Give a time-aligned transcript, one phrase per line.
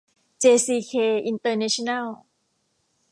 [0.39, 0.91] เจซีเค
[1.25, 2.07] อินเตอร์เนชั่นแนล